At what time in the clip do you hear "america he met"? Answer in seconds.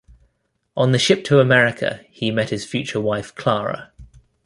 1.39-2.49